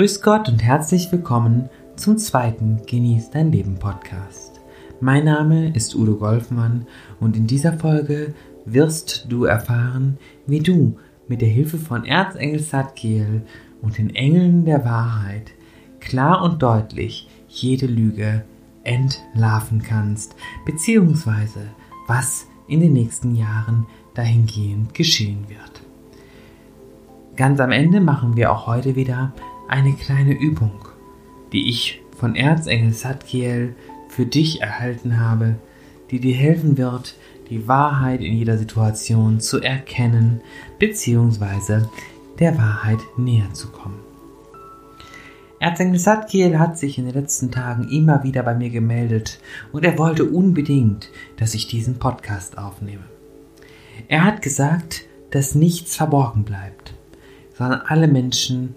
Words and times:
Grüß 0.00 0.22
Gott 0.22 0.48
und 0.48 0.62
herzlich 0.62 1.12
willkommen 1.12 1.68
zum 1.94 2.16
zweiten 2.16 2.80
Genieß 2.86 3.32
dein 3.32 3.52
Leben 3.52 3.74
Podcast. 3.78 4.58
Mein 4.98 5.26
Name 5.26 5.74
ist 5.74 5.94
Udo 5.94 6.16
Golfmann 6.16 6.86
und 7.20 7.36
in 7.36 7.46
dieser 7.46 7.74
Folge 7.74 8.32
wirst 8.64 9.26
du 9.28 9.44
erfahren, 9.44 10.16
wie 10.46 10.60
du 10.60 10.96
mit 11.28 11.42
der 11.42 11.50
Hilfe 11.50 11.76
von 11.76 12.06
Erzengel 12.06 12.60
Satkiel 12.60 13.42
und 13.82 13.98
den 13.98 14.14
Engeln 14.14 14.64
der 14.64 14.86
Wahrheit 14.86 15.52
klar 16.00 16.44
und 16.44 16.62
deutlich 16.62 17.28
jede 17.46 17.84
Lüge 17.84 18.46
entlarven 18.84 19.82
kannst, 19.82 20.34
beziehungsweise 20.64 21.60
was 22.06 22.46
in 22.68 22.80
den 22.80 22.94
nächsten 22.94 23.36
Jahren 23.36 23.86
dahingehend 24.14 24.94
geschehen 24.94 25.44
wird. 25.50 25.89
Ganz 27.36 27.60
am 27.60 27.72
Ende 27.72 28.00
machen 28.00 28.36
wir 28.36 28.52
auch 28.52 28.66
heute 28.66 28.96
wieder 28.96 29.32
eine 29.68 29.92
kleine 29.94 30.32
Übung, 30.32 30.72
die 31.52 31.68
ich 31.68 32.02
von 32.16 32.36
Erzengel 32.36 32.92
Satkiel 32.92 33.74
für 34.08 34.26
dich 34.26 34.60
erhalten 34.60 35.20
habe, 35.20 35.56
die 36.10 36.20
dir 36.20 36.34
helfen 36.34 36.76
wird, 36.76 37.14
die 37.48 37.66
Wahrheit 37.66 38.20
in 38.20 38.34
jeder 38.34 38.58
Situation 38.58 39.40
zu 39.40 39.60
erkennen 39.60 40.40
bzw. 40.78 41.84
der 42.38 42.58
Wahrheit 42.58 43.00
näher 43.16 43.52
zu 43.52 43.68
kommen. 43.68 44.00
Erzengel 45.60 45.98
Satkiel 45.98 46.58
hat 46.58 46.78
sich 46.78 46.98
in 46.98 47.04
den 47.04 47.14
letzten 47.14 47.50
Tagen 47.50 47.88
immer 47.90 48.24
wieder 48.24 48.42
bei 48.42 48.54
mir 48.54 48.70
gemeldet 48.70 49.40
und 49.72 49.84
er 49.84 49.98
wollte 49.98 50.24
unbedingt, 50.24 51.10
dass 51.36 51.54
ich 51.54 51.68
diesen 51.68 51.98
Podcast 51.98 52.56
aufnehme. 52.56 53.04
Er 54.08 54.24
hat 54.24 54.42
gesagt, 54.42 55.04
dass 55.30 55.54
nichts 55.54 55.96
verborgen 55.96 56.44
bleibt, 56.44 56.94
sondern 57.60 57.82
alle 57.82 58.08
Menschen 58.08 58.74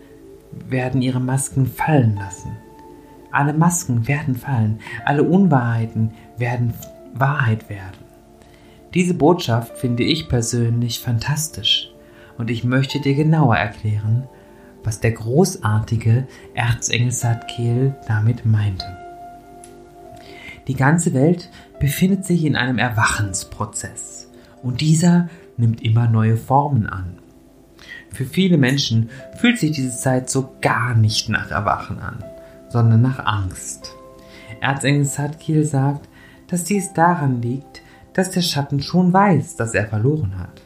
werden 0.68 1.02
ihre 1.02 1.22
Masken 1.22 1.68
fallen 1.68 2.18
lassen. 2.18 2.52
Alle 3.32 3.54
Masken 3.54 4.10
werden 4.10 4.36
fallen, 4.36 4.82
alle 5.06 5.24
Unwahrheiten 5.24 6.12
werden 6.38 6.74
Wahrheit 7.14 7.70
werden. 7.70 8.04
Diese 8.94 9.14
Botschaft 9.14 9.78
finde 9.78 10.04
ich 10.04 10.28
persönlich 10.28 11.00
fantastisch 11.00 11.94
und 12.38 12.52
ich 12.52 12.66
möchte 12.66 13.00
dir 13.00 13.16
genauer 13.16 13.56
erklären, 13.56 14.28
was 14.84 15.00
der 15.00 15.14
großartige 15.14 16.28
Erzengel 16.54 17.12
Satkiel 17.12 17.96
damit 18.06 18.46
meinte. 18.46 18.86
Die 20.68 20.76
ganze 20.76 21.14
Welt 21.14 21.50
befindet 21.80 22.26
sich 22.26 22.44
in 22.44 22.58
einem 22.58 22.80
Erwachensprozess 22.80 24.30
und 24.62 24.82
dieser 24.82 25.30
nimmt 25.56 25.82
immer 25.82 26.10
neue 26.10 26.36
Formen 26.36 26.86
an. 26.86 27.23
Für 28.14 28.26
viele 28.26 28.58
Menschen 28.58 29.10
fühlt 29.38 29.58
sich 29.58 29.72
diese 29.72 29.98
Zeit 29.98 30.30
so 30.30 30.56
gar 30.62 30.94
nicht 30.94 31.30
nach 31.30 31.50
Erwachen 31.50 32.00
an, 32.00 32.24
sondern 32.70 33.02
nach 33.02 33.26
Angst. 33.26 33.96
Erzengel 34.62 35.06
Sadkiel 35.06 35.66
sagt, 35.66 36.08
dass 36.48 36.64
dies 36.64 36.94
daran 36.94 37.42
liegt, 37.42 37.82
dass 38.14 38.30
der 38.30 38.42
Schatten 38.42 38.82
schon 38.82 39.12
weiß, 39.12 39.56
dass 39.56 39.74
er 39.74 39.88
verloren 39.88 40.38
hat. 40.38 40.62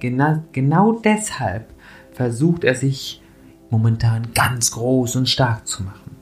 Genau, 0.00 0.42
genau 0.50 0.92
deshalb 0.92 1.72
versucht 2.10 2.64
er 2.64 2.74
sich 2.74 3.22
momentan 3.70 4.32
ganz 4.34 4.72
groß 4.72 5.14
und 5.14 5.28
stark 5.28 5.68
zu 5.68 5.84
machen. 5.84 6.16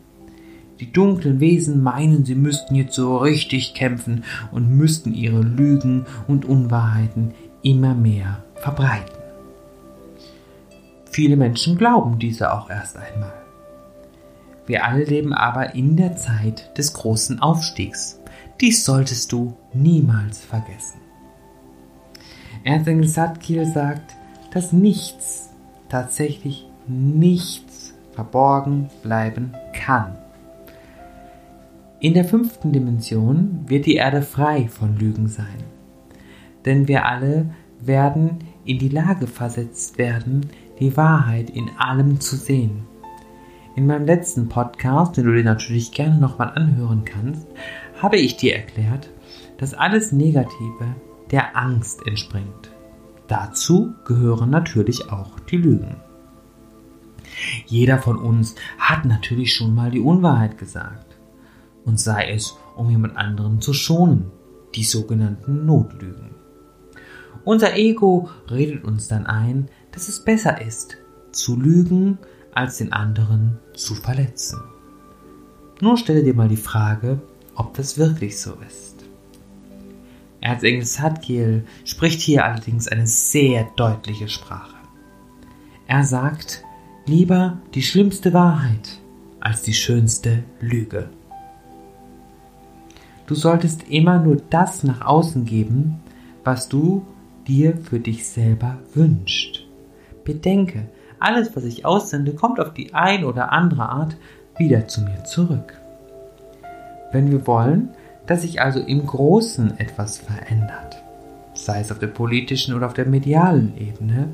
Die 0.81 0.93
dunklen 0.93 1.41
Wesen 1.41 1.83
meinen, 1.83 2.27
sie 2.27 2.35
müssten 2.35 2.75
jetzt 2.75 2.95
so 2.95 3.17
richtig 3.17 3.73
kämpfen 3.73 4.25
und 4.51 4.77
müssten 4.77 5.15
ihre 5.15 5.41
Lügen 5.41 6.05
und 6.29 6.45
Unwahrheiten 6.45 7.33
immer 7.63 7.95
mehr 7.95 8.45
verbreiten. 8.57 9.22
Viele 11.13 11.37
Menschen 11.37 11.77
glauben 11.77 12.19
diese 12.19 12.55
auch 12.55 12.71
erst 12.71 12.97
einmal. 12.97 13.35
Wir 14.67 14.87
alle 14.87 15.05
leben 15.05 15.35
aber 15.35 15.75
in 15.75 15.97
der 15.97 16.17
Zeit 16.17 16.77
des 16.79 16.95
großen 16.95 17.41
Aufstiegs. 17.41 18.19
Dies 18.63 18.87
solltest 18.87 19.31
du 19.31 19.55
niemals 19.75 20.39
vergessen. 20.43 21.01
Erzengel 22.65 23.09
Satkiel 23.09 23.67
sagt, 23.67 24.17
dass 24.55 24.73
nichts, 24.73 25.51
tatsächlich 25.91 26.67
nichts 26.87 27.93
verborgen 28.13 28.89
bleiben 29.03 29.53
kann. 29.75 30.17
In 32.01 32.15
der 32.15 32.25
fünften 32.25 32.73
Dimension 32.73 33.65
wird 33.67 33.85
die 33.85 33.97
Erde 33.97 34.23
frei 34.23 34.67
von 34.69 34.99
Lügen 34.99 35.29
sein. 35.29 35.63
Denn 36.65 36.89
wir 36.89 37.05
alle 37.05 37.51
werden 37.81 38.39
in 38.65 38.79
die 38.79 38.89
Lage 38.89 39.27
versetzt 39.27 39.99
werden, 39.99 40.49
die 40.83 40.97
Wahrheit 40.97 41.49
in 41.51 41.71
allem 41.79 42.21
zu 42.21 42.37
sehen. 42.37 42.83
In 43.77 43.87
meinem 43.87 44.05
letzten 44.05 44.49
Podcast, 44.49 45.17
den 45.17 45.27
du 45.27 45.33
dir 45.33 45.45
natürlich 45.45 45.93
gerne 45.93 46.19
nochmal 46.19 46.51
anhören 46.55 47.05
kannst, 47.05 47.47
habe 48.03 48.17
ich 48.17 48.37
dir 48.37 48.57
erklärt, 48.57 49.09
dass 49.59 49.75
alles 49.75 50.11
Negative 50.11 50.97
der 51.31 51.57
Angst 51.57 52.05
entspringt. 52.07 52.73
Dazu 53.29 53.95
gehören 54.05 54.51
natürlich 54.51 55.11
auch 55.11 55.39
die 55.41 55.57
Lügen. 55.57 55.97
Jeder 57.67 57.99
von 57.99 58.19
uns 58.19 58.57
hat 58.77 59.05
natürlich 59.05 59.55
schon 59.55 59.75
mal 59.75 59.91
die 59.93 60.01
Unwahrheit 60.01 60.59
gesagt. 60.59 61.17
Und 61.85 62.01
sei 62.01 62.31
es, 62.33 62.57
um 62.77 62.91
jemand 62.91 63.17
anderen 63.17 63.61
zu 63.61 63.73
schonen, 63.73 64.33
die 64.75 64.85
sogenannten 64.85 65.65
Notlügen. 65.65 66.35
Unser 67.45 67.77
Ego 67.77 68.29
redet 68.51 68.85
uns 68.85 69.09
dann 69.09 69.27
ein, 69.27 69.69
dass 69.93 70.09
es 70.09 70.25
besser 70.25 70.61
ist, 70.61 70.97
zu 71.31 71.59
lügen, 71.59 72.19
als 72.55 72.79
den 72.79 72.93
anderen 72.93 73.59
zu 73.75 73.95
verletzen. 73.95 74.61
Nun 75.81 75.97
stelle 75.97 76.23
dir 76.23 76.35
mal 76.35 76.49
die 76.49 76.57
Frage, 76.57 77.21
ob 77.55 77.75
das 77.75 77.99
wirklich 77.99 78.41
so 78.41 78.53
ist. 78.67 79.05
Erzengel 80.41 80.85
Sadkiel 80.85 81.65
spricht 81.85 82.21
hier 82.21 82.45
allerdings 82.45 82.89
eine 82.89 83.07
sehr 83.07 83.69
deutliche 83.77 84.29
Sprache. 84.29 84.77
Er 85.87 86.05
sagt, 86.05 86.65
lieber 87.07 87.59
die 87.75 87.83
schlimmste 87.83 88.33
Wahrheit 88.33 89.01
als 89.41 89.63
die 89.63 89.75
schönste 89.75 90.43
Lüge. 90.61 91.11
Du 93.27 93.35
solltest 93.35 93.89
immer 93.89 94.19
nur 94.19 94.37
das 94.51 94.83
nach 94.83 95.01
außen 95.03 95.45
geben, 95.45 96.01
was 96.45 96.69
du 96.69 97.07
dir 97.47 97.77
für 97.77 98.01
dich 98.01 98.27
selber 98.27 98.79
wünscht. 98.95 99.62
Bedenke, 100.25 100.89
alles, 101.19 101.55
was 101.55 101.65
ich 101.65 101.85
aussende, 101.85 102.35
kommt 102.35 102.61
auf 102.61 102.73
die 102.73 102.95
ein 102.95 103.25
oder 103.25 103.53
andere 103.53 103.89
Art 103.89 104.17
wieder 104.59 104.89
zu 104.89 105.03
mir 105.03 105.25
zurück. 105.25 105.79
Wenn 107.13 107.31
wir 107.31 107.47
wollen, 107.47 107.91
dass 108.27 108.43
sich 108.43 108.61
also 108.61 108.81
im 108.81 109.07
Großen 109.07 109.79
etwas 109.79 110.19
verändert, 110.19 111.03
sei 111.55 111.81
es 111.81 111.93
auf 111.93 111.99
der 111.99 112.09
politischen 112.09 112.75
oder 112.75 112.87
auf 112.87 112.95
der 112.95 113.07
medialen 113.07 113.77
Ebene, 113.77 114.29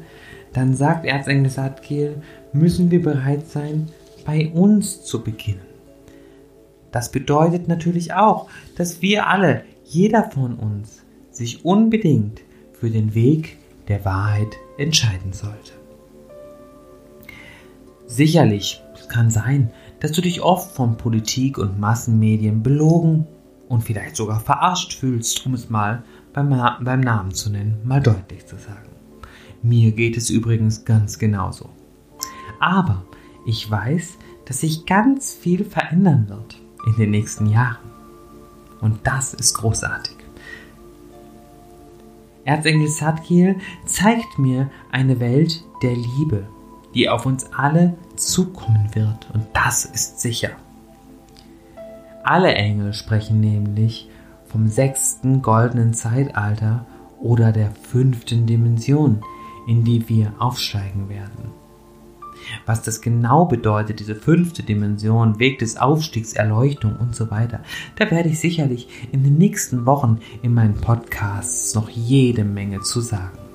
dann 0.53 0.75
sagt 0.75 1.05
Erzengel 1.05 1.51
Sadkiel, 1.51 2.23
müssen 2.53 2.91
wir 2.91 3.03
bereit 3.03 3.49
sein, 3.49 3.89
bei 4.25 4.49
uns 4.49 5.05
zu 5.05 5.23
beginnen. 5.23 5.61
Das 6.93 7.11
bedeutet 7.11 7.69
natürlich 7.69 8.15
auch, 8.15 8.49
dass 8.77 9.03
wir 9.03 9.27
alle, 9.27 9.65
jeder 9.85 10.31
von 10.31 10.55
uns, 10.55 11.03
sich 11.31 11.65
unbedingt 11.65 12.41
für 12.73 12.91
den 12.91 13.15
Weg 13.15 13.59
der 13.89 14.05
Wahrheit 14.05 14.57
entscheiden 14.79 15.33
sollte. 15.33 15.78
Sicherlich, 18.09 18.83
es 18.95 19.07
kann 19.07 19.29
sein, 19.29 19.71
dass 20.01 20.13
du 20.13 20.23
dich 20.23 20.41
oft 20.41 20.75
von 20.75 20.97
Politik 20.97 21.59
und 21.59 21.79
Massenmedien 21.79 22.63
belogen 22.63 23.27
und 23.69 23.83
vielleicht 23.83 24.17
sogar 24.17 24.41
verarscht 24.41 24.95
fühlst, 24.95 25.45
um 25.45 25.53
es 25.53 25.69
mal 25.69 26.03
beim, 26.33 26.49
beim 26.81 27.01
Namen 27.01 27.35
zu 27.35 27.51
nennen, 27.51 27.77
mal 27.85 28.01
deutlich 28.01 28.47
zu 28.47 28.57
sagen. 28.57 28.89
Mir 29.63 29.93
geht 29.93 30.17
es 30.17 30.31
übrigens 30.31 30.87
ganz 30.87 31.19
genauso. 31.19 31.69
Aber 32.61 33.05
ich 33.45 33.71
weiß, 33.71 34.17
dass 34.47 34.61
sich 34.61 34.87
ganz 34.87 35.35
viel 35.35 35.63
verändern 35.67 36.31
wird 36.31 36.59
in 36.87 36.97
den 36.97 37.11
nächsten 37.11 37.45
Jahren. 37.45 37.91
Und 38.81 39.01
das 39.07 39.35
ist 39.35 39.53
großartig. 39.53 40.17
Erzengel 42.47 42.89
Sadkiel 42.89 43.57
zeigt 43.85 44.39
mir 44.39 44.71
eine 44.91 45.21
Welt 45.21 45.63
der 45.83 45.95
Liebe, 45.95 46.47
die 46.95 47.09
auf 47.09 47.27
uns 47.27 47.53
alle 47.53 47.95
zukommen 48.17 48.95
wird. 48.95 49.29
Und 49.33 49.47
das 49.53 49.85
ist 49.85 50.21
sicher. 50.21 50.51
Alle 52.25 52.55
Engel 52.55 52.93
sprechen 52.93 53.41
nämlich 53.41 54.09
vom 54.47 54.69
sechsten 54.69 55.43
goldenen 55.43 55.95
Zeitalter 55.95 56.87
oder 57.21 57.53
der 57.53 57.71
fünften 57.71 58.47
Dimension, 58.47 59.23
in 59.67 59.85
die 59.85 60.09
wir 60.09 60.33
aufsteigen 60.39 61.09
werden. 61.09 61.53
Was 62.67 62.83
das 62.83 63.01
genau 63.01 63.47
bedeutet, 63.47 64.01
diese 64.01 64.15
fünfte 64.15 64.63
Dimension, 64.63 65.39
Weg 65.39 65.59
des 65.59 65.77
Aufstiegs, 65.77 66.33
Erleuchtung 66.33 66.97
und 66.97 67.15
so 67.15 67.31
weiter, 67.31 67.61
da 67.97 68.11
werde 68.11 68.29
ich 68.29 68.41
sicherlich 68.41 68.89
in 69.13 69.25
den 69.25 69.37
nächsten 69.39 69.87
Wochen 69.87 70.21
in 70.43 70.55
meinen 70.55 70.75
Podcasts 70.75 71.75
noch 71.75 71.89
jede 71.89 72.45
Menge 72.45 72.81
zu 72.81 73.01
sagen. 73.01 73.48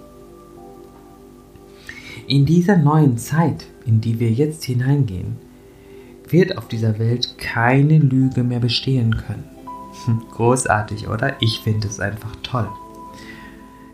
In 2.27 2.45
dieser 2.45 2.77
neuen 2.77 3.17
Zeit, 3.17 3.65
in 3.85 3.99
die 3.99 4.17
wir 4.19 4.31
jetzt 4.31 4.63
hineingehen, 4.63 5.35
wird 6.29 6.57
auf 6.57 6.69
dieser 6.69 6.97
Welt 6.97 7.37
keine 7.37 7.99
Lüge 7.99 8.43
mehr 8.43 8.59
bestehen 8.59 9.17
können. 9.17 9.43
Hm, 10.05 10.21
großartig, 10.31 11.09
oder? 11.09 11.35
Ich 11.41 11.59
finde 11.59 11.87
es 11.87 11.99
einfach 11.99 12.33
toll. 12.41 12.69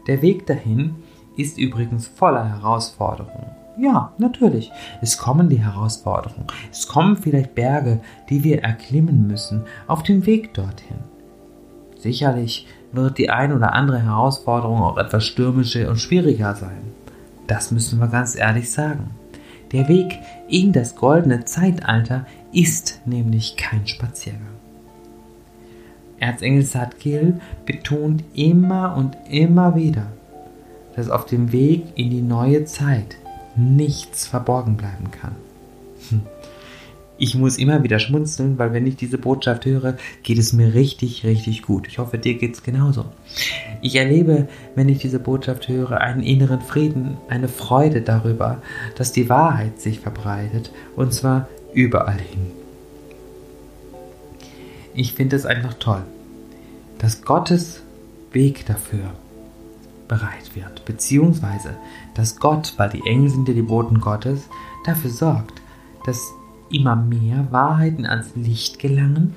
Der 0.06 0.22
Weg 0.22 0.46
dahin 0.46 0.96
ist 1.38 1.58
übrigens 1.58 2.08
voller 2.08 2.48
Herausforderungen. 2.48 3.48
Ja, 3.80 4.14
natürlich. 4.20 4.72
Es 5.02 5.18
kommen 5.18 5.50
die 5.50 5.62
Herausforderungen. 5.62 6.48
Es 6.72 6.88
kommen 6.88 7.18
vielleicht 7.18 7.56
Berge, 7.56 8.00
die 8.30 8.44
wir 8.44 8.62
erklimmen 8.62 9.26
müssen 9.26 9.64
auf 9.88 10.04
dem 10.04 10.26
Weg 10.28 10.54
dorthin. 10.54 10.98
Sicherlich 11.98 12.68
wird 12.92 13.18
die 13.18 13.30
ein 13.30 13.54
oder 13.54 13.74
andere 13.74 14.04
Herausforderung 14.04 14.82
auch 14.82 14.98
etwas 14.98 15.26
stürmischer 15.26 15.90
und 15.90 15.98
schwieriger 15.98 16.56
sein. 16.56 16.99
Das 17.50 17.72
müssen 17.72 18.00
wir 18.00 18.08
ganz 18.08 18.36
ehrlich 18.36 18.72
sagen. 18.72 19.10
Der 19.72 19.88
Weg 19.88 20.20
in 20.48 20.72
das 20.72 20.96
goldene 20.96 21.46
Zeitalter 21.46 22.26
ist 22.52 23.02
nämlich 23.06 23.58
kein 23.58 23.88
Spaziergang. 23.88 24.42
Erzengel 26.20 26.64
Satgil 26.64 27.42
betont 27.66 28.24
immer 28.36 28.96
und 28.96 29.18
immer 29.30 29.76
wieder, 29.76 30.08
dass 30.96 31.10
auf 31.10 31.26
dem 31.26 31.52
Weg 31.52 31.86
in 31.96 32.12
die 32.12 32.22
neue 32.22 32.66
Zeit 32.66 33.16
nichts 33.56 34.28
verborgen 34.28 34.78
bleiben 34.78 35.10
kann. 35.10 35.36
Hm. 36.10 36.22
Ich 37.22 37.36
muss 37.36 37.58
immer 37.58 37.84
wieder 37.84 38.00
schmunzeln, 38.00 38.58
weil 38.58 38.72
wenn 38.72 38.88
ich 38.88 38.96
diese 38.96 39.18
Botschaft 39.18 39.66
höre, 39.66 39.98
geht 40.24 40.38
es 40.38 40.54
mir 40.54 40.74
richtig, 40.74 41.26
richtig 41.26 41.64
gut. 41.64 41.86
Ich 41.86 42.00
hoffe, 42.00 42.18
dir 42.18 42.36
geht 42.36 42.54
es 42.54 42.64
genauso. 42.64 43.04
Ich 43.82 43.98
erlebe, 43.98 44.48
wenn 44.76 44.88
ich 44.88 45.00
diese 45.00 45.20
Botschaft 45.20 45.68
höre, 45.68 46.00
einen 46.00 46.24
inneren 46.24 46.62
Frieden, 46.62 47.18
eine 47.28 47.50
Freude 47.50 48.02
darüber, 48.02 48.62
dass 48.96 49.12
die 49.12 49.28
Wahrheit 49.28 49.82
sich 49.82 50.00
verbreitet 50.00 50.72
und 50.96 51.14
zwar 51.14 51.50
überall 51.74 52.20
hin. 52.20 52.52
Ich 54.94 55.14
finde 55.14 55.36
es 55.36 55.46
einfach 55.46 55.74
toll, 55.74 56.04
dass 57.00 57.22
Gottes 57.22 57.82
Weg 58.32 58.66
dafür 58.66 59.12
bereit 60.08 60.56
wird, 60.56 60.86
beziehungsweise 60.86 61.76
dass 62.16 62.38
Gott, 62.38 62.76
weil 62.78 62.90
die 62.90 63.06
Engel 63.06 63.30
sind 63.30 63.50
ja 63.50 63.54
die 63.54 63.62
Boten 63.62 64.00
Gottes, 64.00 64.44
dafür 64.86 65.12
sorgt, 65.12 65.62
dass 66.06 66.34
immer 66.72 66.96
mehr 66.96 67.48
Wahrheiten 67.52 68.06
ans 68.06 68.36
Licht 68.36 68.80
gelangen, 68.80 69.36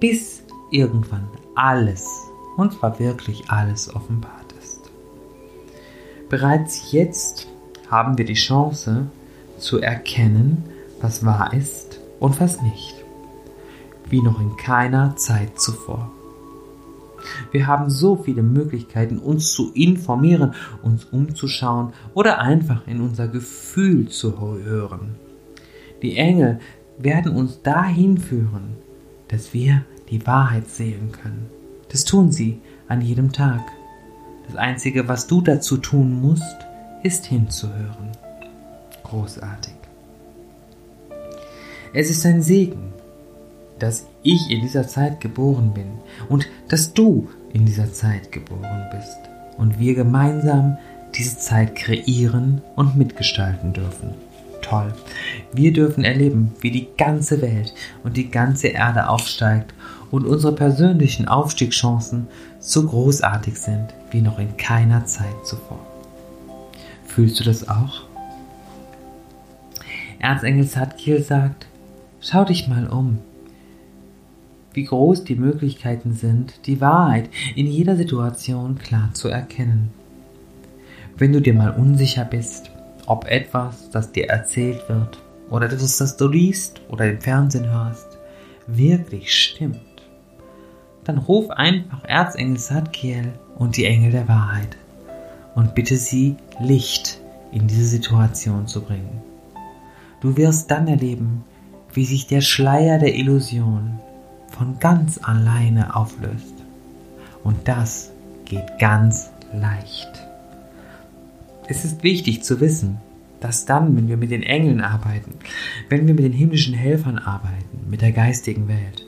bis 0.00 0.42
irgendwann 0.70 1.28
alles, 1.54 2.06
und 2.56 2.72
zwar 2.72 2.98
wirklich 2.98 3.50
alles 3.50 3.94
offenbart 3.94 4.52
ist. 4.60 4.90
Bereits 6.28 6.92
jetzt 6.92 7.46
haben 7.90 8.18
wir 8.18 8.24
die 8.24 8.34
Chance 8.34 9.06
zu 9.58 9.80
erkennen, 9.80 10.64
was 11.00 11.24
wahr 11.24 11.52
ist 11.52 12.00
und 12.18 12.40
was 12.40 12.60
nicht, 12.62 12.94
wie 14.08 14.22
noch 14.22 14.40
in 14.40 14.56
keiner 14.56 15.16
Zeit 15.16 15.60
zuvor. 15.60 16.10
Wir 17.52 17.66
haben 17.66 17.88
so 17.88 18.16
viele 18.16 18.42
Möglichkeiten, 18.42 19.18
uns 19.18 19.52
zu 19.52 19.72
informieren, 19.72 20.54
uns 20.82 21.04
umzuschauen 21.04 21.92
oder 22.12 22.38
einfach 22.40 22.86
in 22.86 23.00
unser 23.00 23.28
Gefühl 23.28 24.08
zu 24.08 24.38
hören. 24.38 25.16
Die 26.02 26.16
Engel 26.16 26.60
werden 26.98 27.34
uns 27.34 27.62
dahin 27.62 28.18
führen, 28.18 28.76
dass 29.28 29.54
wir 29.54 29.84
die 30.10 30.26
Wahrheit 30.26 30.68
sehen 30.68 31.12
können. 31.12 31.48
Das 31.90 32.04
tun 32.04 32.30
sie 32.32 32.60
an 32.88 33.00
jedem 33.00 33.32
Tag. 33.32 33.62
Das 34.46 34.56
Einzige, 34.56 35.08
was 35.08 35.26
du 35.26 35.40
dazu 35.40 35.76
tun 35.78 36.20
musst, 36.20 36.56
ist 37.02 37.26
hinzuhören. 37.26 38.12
Großartig. 39.02 39.74
Es 41.92 42.10
ist 42.10 42.26
ein 42.26 42.42
Segen, 42.42 42.92
dass 43.78 44.06
ich 44.22 44.50
in 44.50 44.62
dieser 44.62 44.86
Zeit 44.86 45.20
geboren 45.20 45.72
bin 45.74 45.86
und 46.28 46.48
dass 46.68 46.94
du 46.94 47.28
in 47.52 47.66
dieser 47.66 47.92
Zeit 47.92 48.32
geboren 48.32 48.84
bist 48.90 49.18
und 49.58 49.78
wir 49.78 49.94
gemeinsam 49.94 50.76
diese 51.14 51.38
Zeit 51.38 51.76
kreieren 51.76 52.62
und 52.76 52.96
mitgestalten 52.96 53.72
dürfen 53.72 54.14
toll. 54.74 54.92
Wir 55.52 55.72
dürfen 55.72 56.04
erleben, 56.04 56.52
wie 56.60 56.70
die 56.70 56.88
ganze 56.96 57.40
Welt 57.42 57.72
und 58.02 58.16
die 58.16 58.30
ganze 58.30 58.68
Erde 58.68 59.08
aufsteigt 59.08 59.74
und 60.10 60.26
unsere 60.26 60.54
persönlichen 60.54 61.28
Aufstiegschancen 61.28 62.28
so 62.58 62.86
großartig 62.86 63.58
sind 63.58 63.94
wie 64.10 64.20
noch 64.20 64.38
in 64.38 64.56
keiner 64.56 65.04
Zeit 65.06 65.34
zuvor. 65.44 65.80
Fühlst 67.06 67.38
du 67.40 67.44
das 67.44 67.68
auch? 67.68 68.04
Erzengel 70.18 70.66
Zadkiel 70.66 71.22
sagt, 71.22 71.66
schau 72.20 72.44
dich 72.44 72.66
mal 72.66 72.88
um, 72.88 73.18
wie 74.72 74.84
groß 74.84 75.24
die 75.24 75.36
Möglichkeiten 75.36 76.14
sind, 76.14 76.66
die 76.66 76.80
Wahrheit 76.80 77.28
in 77.54 77.66
jeder 77.66 77.96
Situation 77.96 78.78
klar 78.78 79.10
zu 79.12 79.28
erkennen. 79.28 79.90
Wenn 81.16 81.32
du 81.32 81.40
dir 81.40 81.54
mal 81.54 81.70
unsicher 81.70 82.24
bist, 82.24 82.73
ob 83.06 83.26
etwas, 83.26 83.90
das 83.90 84.12
dir 84.12 84.28
erzählt 84.28 84.88
wird 84.88 85.20
oder 85.50 85.68
das, 85.68 85.98
das 85.98 86.16
du 86.16 86.28
liest 86.28 86.80
oder 86.88 87.08
im 87.10 87.20
Fernsehen 87.20 87.70
hörst, 87.70 88.18
wirklich 88.66 89.32
stimmt, 89.32 89.78
dann 91.04 91.18
ruf 91.18 91.50
einfach 91.50 92.04
Erzengel 92.04 92.58
Sadkiel 92.58 93.32
und 93.56 93.76
die 93.76 93.84
Engel 93.84 94.12
der 94.12 94.28
Wahrheit 94.28 94.76
und 95.54 95.74
bitte 95.74 95.96
sie, 95.96 96.36
Licht 96.60 97.20
in 97.52 97.66
diese 97.66 97.86
Situation 97.86 98.66
zu 98.66 98.82
bringen. 98.82 99.22
Du 100.20 100.36
wirst 100.36 100.70
dann 100.70 100.88
erleben, 100.88 101.44
wie 101.92 102.04
sich 102.04 102.26
der 102.26 102.40
Schleier 102.40 102.98
der 102.98 103.14
Illusion 103.14 104.00
von 104.48 104.78
ganz 104.78 105.20
alleine 105.22 105.94
auflöst. 105.94 106.54
Und 107.42 107.68
das 107.68 108.10
geht 108.44 108.78
ganz 108.78 109.30
leicht. 109.52 110.26
Es 111.66 111.84
ist 111.84 112.02
wichtig 112.02 112.42
zu 112.42 112.60
wissen, 112.60 112.98
dass 113.40 113.64
dann, 113.64 113.96
wenn 113.96 114.08
wir 114.08 114.16
mit 114.16 114.30
den 114.30 114.42
Engeln 114.42 114.80
arbeiten, 114.80 115.34
wenn 115.88 116.06
wir 116.06 116.14
mit 116.14 116.24
den 116.24 116.32
himmlischen 116.32 116.74
Helfern 116.74 117.18
arbeiten, 117.18 117.88
mit 117.88 118.02
der 118.02 118.12
geistigen 118.12 118.68
Welt, 118.68 119.06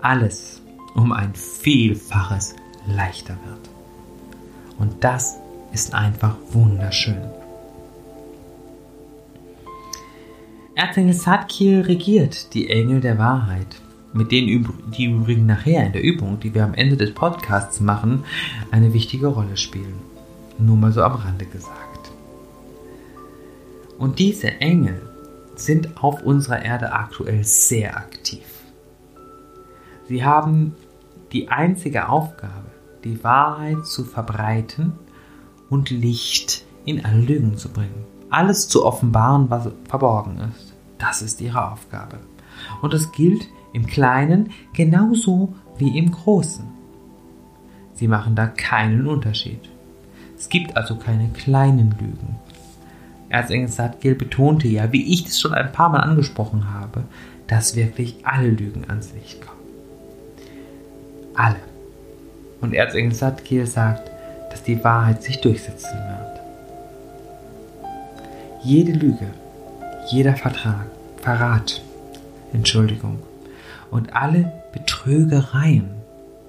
alles 0.00 0.62
um 0.94 1.12
ein 1.12 1.34
Vielfaches 1.34 2.54
leichter 2.86 3.36
wird. 3.46 3.70
Und 4.78 5.04
das 5.04 5.38
ist 5.72 5.94
einfach 5.94 6.36
wunderschön. 6.52 7.22
Erzengel 10.74 11.14
Sadkiel 11.14 11.82
regiert 11.82 12.54
die 12.54 12.68
Engel 12.70 13.00
der 13.00 13.18
Wahrheit, 13.18 13.80
mit 14.12 14.32
denen 14.32 14.66
die 14.96 15.04
übrigens 15.04 15.46
nachher 15.46 15.86
in 15.86 15.92
der 15.92 16.02
Übung, 16.02 16.40
die 16.40 16.54
wir 16.54 16.64
am 16.64 16.74
Ende 16.74 16.96
des 16.96 17.12
Podcasts 17.12 17.80
machen, 17.80 18.24
eine 18.70 18.92
wichtige 18.92 19.26
Rolle 19.26 19.56
spielen. 19.56 20.11
Nur 20.58 20.76
mal 20.76 20.92
so 20.92 21.02
am 21.02 21.14
Rande 21.14 21.46
gesagt. 21.46 22.12
Und 23.98 24.18
diese 24.18 24.48
Engel 24.60 25.00
sind 25.54 26.02
auf 26.02 26.22
unserer 26.22 26.64
Erde 26.64 26.92
aktuell 26.92 27.44
sehr 27.44 27.96
aktiv. 27.96 28.44
Sie 30.08 30.24
haben 30.24 30.74
die 31.32 31.48
einzige 31.48 32.08
Aufgabe, 32.08 32.70
die 33.04 33.22
Wahrheit 33.24 33.86
zu 33.86 34.04
verbreiten 34.04 34.92
und 35.70 35.90
Licht 35.90 36.64
in 36.84 37.04
alle 37.04 37.20
Lügen 37.20 37.56
zu 37.56 37.68
bringen. 37.70 38.04
Alles 38.30 38.68
zu 38.68 38.84
offenbaren, 38.84 39.50
was 39.50 39.68
verborgen 39.88 40.38
ist. 40.50 40.74
Das 40.98 41.22
ist 41.22 41.40
ihre 41.40 41.70
Aufgabe. 41.70 42.18
Und 42.80 42.92
das 42.92 43.12
gilt 43.12 43.48
im 43.72 43.86
Kleinen 43.86 44.50
genauso 44.74 45.54
wie 45.78 45.96
im 45.98 46.10
Großen. 46.10 46.64
Sie 47.94 48.08
machen 48.08 48.34
da 48.34 48.46
keinen 48.46 49.06
Unterschied. 49.06 49.71
Es 50.42 50.48
gibt 50.48 50.76
also 50.76 50.96
keine 50.96 51.28
kleinen 51.28 51.94
Lügen. 52.00 52.34
Erzengel 53.28 53.68
Sadgil 53.68 54.16
betonte 54.16 54.66
ja, 54.66 54.90
wie 54.90 55.12
ich 55.12 55.22
das 55.22 55.38
schon 55.38 55.54
ein 55.54 55.70
paar 55.70 55.88
Mal 55.88 56.00
angesprochen 56.00 56.74
habe, 56.74 57.04
dass 57.46 57.76
wirklich 57.76 58.16
alle 58.24 58.48
Lügen 58.48 58.84
ans 58.88 59.12
Licht 59.12 59.40
kommen. 59.40 59.60
Alle. 61.36 61.60
Und 62.60 62.74
Erzengel 62.74 63.14
Sadgil 63.14 63.68
sagt, 63.68 64.10
dass 64.50 64.64
die 64.64 64.82
Wahrheit 64.82 65.22
sich 65.22 65.40
durchsetzen 65.40 65.94
wird. 65.94 66.40
Jede 68.64 68.94
Lüge, 68.94 69.28
jeder 70.10 70.34
Vertrag, 70.34 70.86
Verrat, 71.18 71.82
Entschuldigung 72.52 73.20
und 73.92 74.16
alle 74.16 74.52
Betrügereien 74.72 75.90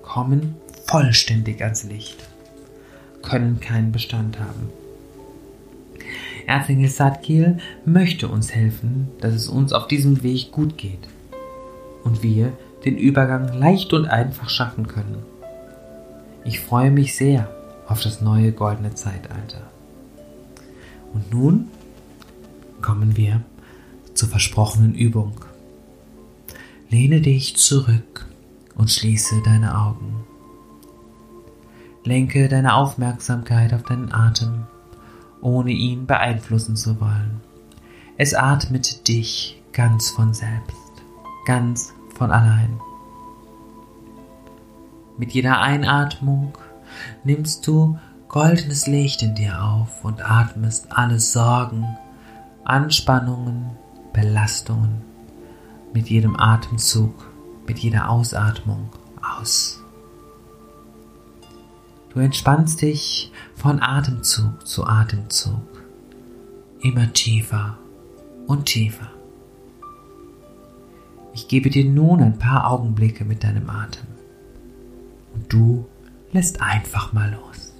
kommen 0.01 0.55
vollständig 0.87 1.61
ans 1.61 1.83
Licht 1.83 2.32
können 3.23 3.59
keinen 3.59 3.91
Bestand 3.91 4.39
haben. 4.39 4.69
Erzengel 6.45 6.89
Sadkiel 6.89 7.57
möchte 7.85 8.27
uns 8.27 8.53
helfen, 8.53 9.07
dass 9.21 9.33
es 9.33 9.47
uns 9.47 9.73
auf 9.73 9.87
diesem 9.87 10.23
Weg 10.23 10.51
gut 10.51 10.77
geht 10.77 11.07
und 12.03 12.21
wir 12.21 12.53
den 12.85 12.97
Übergang 12.97 13.57
leicht 13.57 13.93
und 13.93 14.05
einfach 14.05 14.49
schaffen 14.49 14.87
können. 14.87 15.23
Ich 16.43 16.59
freue 16.59 16.91
mich 16.91 17.15
sehr 17.15 17.49
auf 17.87 18.01
das 18.01 18.21
neue 18.21 18.51
goldene 18.51 18.93
Zeitalter. 18.93 19.61
Und 21.13 21.31
nun 21.31 21.69
kommen 22.81 23.15
wir 23.15 23.41
zur 24.13 24.27
versprochenen 24.29 24.93
Übung. 24.93 25.33
Lehne 26.89 27.21
dich 27.21 27.55
zurück 27.55 28.25
und 28.75 28.91
schließe 28.91 29.41
deine 29.45 29.79
Augen. 29.79 30.32
Lenke 32.03 32.49
deine 32.49 32.75
Aufmerksamkeit 32.75 33.73
auf 33.73 33.83
deinen 33.83 34.13
Atem, 34.13 34.67
ohne 35.41 35.71
ihn 35.71 36.05
beeinflussen 36.05 36.75
zu 36.75 36.99
wollen. 36.99 37.41
Es 38.17 38.33
atmet 38.33 39.07
dich 39.07 39.61
ganz 39.71 40.09
von 40.09 40.33
selbst, 40.33 40.91
ganz 41.45 41.93
von 42.15 42.31
allein. 42.31 42.79
Mit 45.17 45.31
jeder 45.31 45.61
Einatmung 45.61 46.57
nimmst 47.23 47.65
du 47.67 47.97
goldenes 48.27 48.87
Licht 48.87 49.21
in 49.21 49.35
dir 49.35 49.63
auf 49.63 50.03
und 50.03 50.29
atmest 50.29 50.87
alle 50.91 51.19
Sorgen, 51.19 51.85
Anspannungen, 52.65 53.71
Belastungen 54.11 55.01
mit 55.93 56.09
jedem 56.09 56.35
Atemzug, 56.35 57.31
mit 57.67 57.79
jeder 57.79 58.09
Ausatmung 58.09 58.89
aus. 59.21 59.82
Du 62.13 62.19
entspannst 62.19 62.81
dich 62.81 63.31
von 63.55 63.81
Atemzug 63.81 64.67
zu 64.67 64.85
Atemzug 64.85 65.61
immer 66.81 67.11
tiefer 67.13 67.77
und 68.45 68.65
tiefer. 68.65 69.09
Ich 71.33 71.47
gebe 71.47 71.71
dir 71.71 71.85
nun 71.85 72.21
ein 72.21 72.37
paar 72.37 72.69
Augenblicke 72.69 73.25
mit 73.25 73.43
deinem 73.43 73.69
Atem 73.69 74.05
und 75.33 75.51
du 75.51 75.85
lässt 76.31 76.61
einfach 76.61 77.13
mal 77.13 77.31
los. 77.31 77.72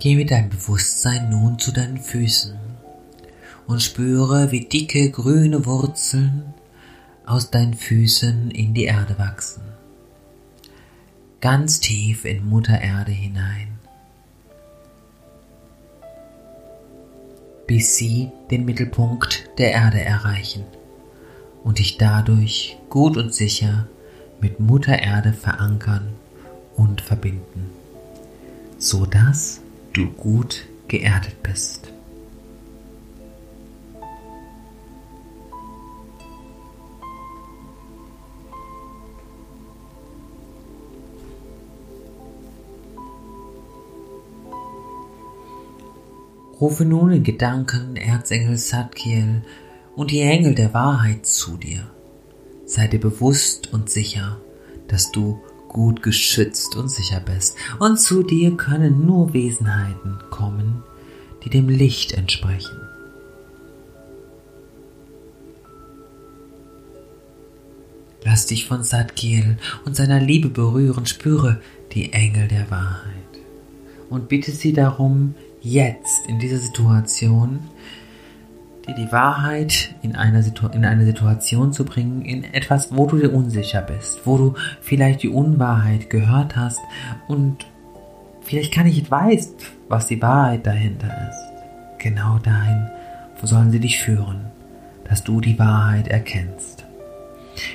Geh 0.00 0.16
mit 0.16 0.30
deinem 0.30 0.48
Bewusstsein 0.48 1.28
nun 1.28 1.58
zu 1.58 1.72
deinen 1.72 1.98
Füßen 1.98 2.58
und 3.66 3.82
spüre, 3.82 4.50
wie 4.50 4.64
dicke 4.64 5.10
grüne 5.10 5.66
Wurzeln 5.66 6.54
aus 7.26 7.50
deinen 7.50 7.74
Füßen 7.74 8.50
in 8.50 8.72
die 8.72 8.84
Erde 8.84 9.18
wachsen. 9.18 9.60
Ganz 11.42 11.80
tief 11.80 12.24
in 12.24 12.48
Mutter 12.48 12.80
Erde 12.80 13.12
hinein. 13.12 13.78
Bis 17.66 17.96
sie 17.96 18.30
den 18.50 18.64
Mittelpunkt 18.64 19.50
der 19.58 19.72
Erde 19.72 20.00
erreichen 20.00 20.64
und 21.62 21.78
dich 21.78 21.98
dadurch 21.98 22.78
gut 22.88 23.18
und 23.18 23.34
sicher 23.34 23.86
mit 24.40 24.60
Mutter 24.60 24.98
Erde 24.98 25.34
verankern 25.34 26.08
und 26.74 27.02
verbinden, 27.02 27.70
so 28.78 29.04
dass 29.04 29.59
du 29.92 30.10
gut 30.10 30.66
geerdet 30.88 31.42
bist. 31.42 31.92
Rufe 46.60 46.84
nun 46.84 47.10
in 47.10 47.24
Gedanken 47.24 47.96
Erzengel 47.96 48.58
Satkiel 48.58 49.42
und 49.96 50.10
die 50.10 50.20
Engel 50.20 50.54
der 50.54 50.74
Wahrheit 50.74 51.24
zu 51.24 51.56
dir. 51.56 51.90
Sei 52.66 52.86
dir 52.86 53.00
bewusst 53.00 53.72
und 53.72 53.88
sicher, 53.88 54.38
dass 54.86 55.10
du 55.10 55.40
gut 55.70 56.02
geschützt 56.02 56.76
und 56.76 56.88
sicher 56.90 57.20
bist. 57.20 57.56
Und 57.78 57.98
zu 57.98 58.22
dir 58.22 58.56
können 58.56 59.06
nur 59.06 59.32
Wesenheiten 59.32 60.18
kommen, 60.28 60.82
die 61.44 61.48
dem 61.48 61.68
Licht 61.68 62.12
entsprechen. 62.12 62.76
Lass 68.24 68.46
dich 68.46 68.66
von 68.66 68.82
Sadkiel 68.82 69.56
und 69.86 69.96
seiner 69.96 70.20
Liebe 70.20 70.50
berühren, 70.50 71.06
spüre 71.06 71.60
die 71.92 72.12
Engel 72.12 72.48
der 72.48 72.70
Wahrheit 72.70 73.14
und 74.10 74.28
bitte 74.28 74.50
sie 74.50 74.72
darum, 74.72 75.34
jetzt 75.62 76.26
in 76.28 76.38
dieser 76.38 76.58
Situation 76.58 77.60
dir 78.90 79.04
die 79.04 79.12
Wahrheit 79.12 79.94
in, 80.02 80.14
Situ 80.42 80.66
in 80.68 80.84
eine 80.84 81.04
Situation 81.04 81.72
zu 81.72 81.84
bringen, 81.84 82.22
in 82.22 82.44
etwas, 82.44 82.94
wo 82.94 83.06
du 83.06 83.18
dir 83.18 83.32
unsicher 83.32 83.82
bist, 83.82 84.20
wo 84.24 84.36
du 84.36 84.54
vielleicht 84.80 85.22
die 85.22 85.28
Unwahrheit 85.28 86.10
gehört 86.10 86.56
hast 86.56 86.80
und 87.28 87.66
vielleicht 88.42 88.74
gar 88.74 88.84
nicht 88.84 89.10
weißt, 89.10 89.54
was 89.88 90.06
die 90.06 90.20
Wahrheit 90.20 90.66
dahinter 90.66 91.08
ist. 91.28 91.98
Genau 91.98 92.38
dahin 92.38 92.88
wo 93.40 93.46
sollen 93.46 93.70
sie 93.70 93.80
dich 93.80 93.98
führen, 93.98 94.46
dass 95.04 95.24
du 95.24 95.40
die 95.40 95.58
Wahrheit 95.58 96.08
erkennst. 96.08 96.84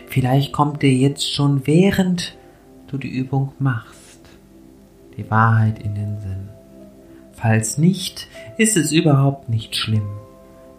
Vielleicht 0.07 0.53
kommt 0.53 0.81
dir 0.81 0.93
jetzt 0.93 1.33
schon 1.33 1.65
während 1.67 2.37
du 2.87 2.97
die 2.97 3.09
Übung 3.09 3.53
machst, 3.59 4.21
die 5.17 5.29
Wahrheit 5.29 5.79
in 5.79 5.95
den 5.95 6.19
Sinn. 6.19 6.49
Falls 7.33 7.77
nicht, 7.77 8.27
ist 8.57 8.77
es 8.77 8.91
überhaupt 8.91 9.49
nicht 9.49 9.75
schlimm 9.75 10.07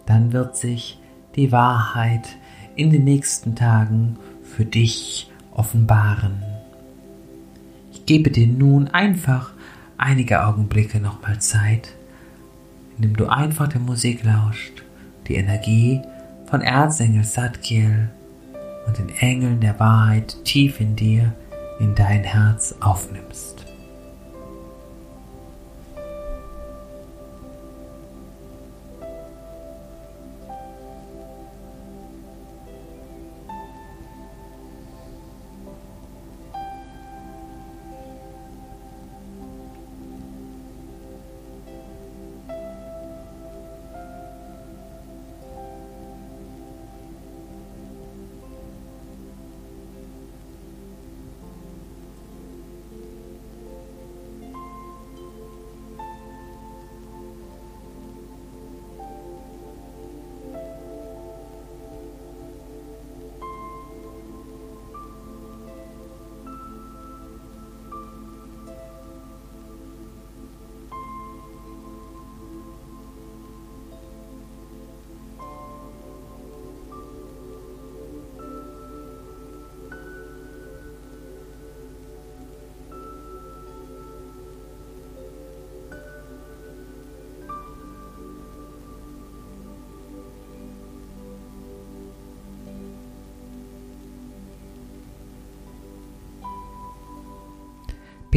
dann 0.07 0.33
wird 0.33 0.57
sich 0.57 0.97
die 1.35 1.51
Wahrheit 1.51 2.27
in 2.75 2.89
den 2.89 3.03
nächsten 3.03 3.55
Tagen 3.55 4.17
für 4.41 4.65
dich 4.65 5.29
offenbaren. 5.51 6.41
Ich 7.91 8.05
gebe 8.05 8.31
dir 8.31 8.47
nun 8.47 8.87
einfach 8.87 9.51
einige 9.97 10.45
Augenblicke 10.45 10.99
nochmal 10.99 11.39
Zeit, 11.39 11.89
indem 12.95 13.15
du 13.15 13.27
einfach 13.27 13.67
der 13.67 13.81
Musik 13.81 14.23
lauscht, 14.23 14.83
die 15.27 15.35
Energie 15.35 16.01
von 16.49 16.61
Erzengel 16.61 17.23
Sadkiel 17.23 18.09
und 18.87 18.97
den 18.97 19.09
Engeln 19.19 19.59
der 19.59 19.79
Wahrheit 19.79 20.37
tief 20.45 20.79
in 20.79 20.95
dir, 20.95 21.33
in 21.79 21.93
dein 21.93 22.23
Herz 22.23 22.75
aufnimmst. 22.79 23.56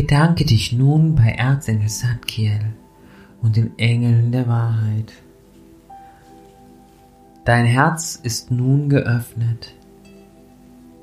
Bedanke 0.01 0.47
dich 0.47 0.73
nun 0.73 1.15
bei 1.15 1.33
Erzengel 1.33 1.91
Satkiel 1.91 2.59
und 3.43 3.57
den 3.57 3.79
Engeln 3.79 4.33
der 4.33 4.49
Wahrheit. 4.49 5.13
Dein 7.45 7.67
Herz 7.67 8.19
ist 8.23 8.51
nun 8.51 8.89
geöffnet 8.89 9.75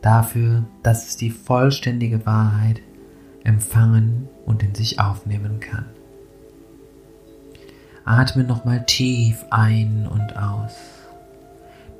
dafür, 0.02 0.64
dass 0.82 1.10
es 1.10 1.16
die 1.16 1.30
vollständige 1.30 2.26
Wahrheit 2.26 2.82
empfangen 3.44 4.30
und 4.48 4.64
in 4.64 4.74
sich 4.74 5.00
aufnehmen 5.00 5.60
kann. 5.60 5.86
Atme 8.04 8.46
nochmal 8.46 8.84
tief 8.88 9.46
ein 9.52 10.08
und 10.08 10.36
aus. 10.36 10.74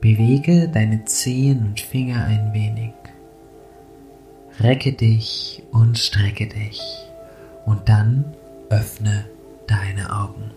Bewege 0.02 0.68
deine 0.68 1.06
Zehen 1.06 1.60
und 1.60 1.80
Finger 1.80 2.26
ein 2.26 2.56
wenig. 2.56 2.94
Recke 4.60 4.92
dich 4.92 5.62
und 5.72 6.00
strecke 6.00 6.48
dich 6.48 6.82
und 7.68 7.90
dann 7.90 8.34
öffne 8.72 9.26
deine 9.68 10.12
Augen. 10.12 10.50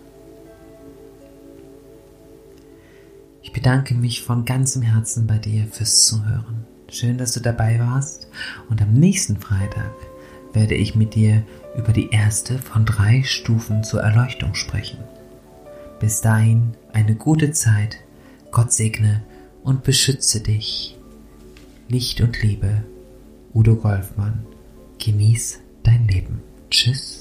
Ich 3.43 3.53
bedanke 3.53 3.93
mich 3.93 4.23
von 4.23 4.43
ganzem 4.45 4.81
Herzen 4.81 5.27
bei 5.27 5.37
dir 5.37 5.67
fürs 5.67 6.05
Zuhören. 6.05 6.65
Schön, 6.89 7.19
dass 7.19 7.33
du 7.33 7.41
dabei 7.41 7.79
warst 7.79 8.27
und 8.69 8.81
am 8.81 8.91
nächsten 8.93 9.37
Freitag 9.39 9.93
werde 10.51 10.73
ich 10.73 10.95
mit 10.95 11.13
dir 11.13 11.43
über 11.77 11.93
die 11.93 12.09
erste 12.09 12.57
von 12.57 12.85
drei 12.85 13.21
Stufen 13.21 13.83
zur 13.83 14.01
Erleuchtung 14.01 14.55
sprechen. 14.55 14.97
Bis 15.99 16.21
dahin 16.21 16.73
eine 16.91 17.13
gute 17.13 17.51
Zeit, 17.51 17.97
Gott 18.49 18.73
segne 18.73 19.21
und 19.63 19.83
beschütze 19.83 20.41
dich. 20.41 20.97
Licht 21.87 22.19
und 22.21 22.41
Liebe, 22.41 22.83
Udo 23.53 23.75
Golfmann. 23.75 24.45
Genieß 24.97 25.59
dein 25.83 26.07
Leben. 26.07 26.41
Tschüss. 26.69 27.20